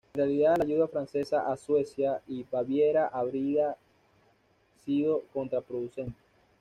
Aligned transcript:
En 0.07 0.15
realidad, 0.15 0.55
la 0.57 0.63
ayuda 0.63 0.87
francesa 0.87 1.41
a 1.45 1.55
Suecia 1.55 2.23
y 2.27 2.41
Baviera 2.43 3.05
habría 3.13 3.77
sido 4.83 5.21
contraproducente. 5.31 6.17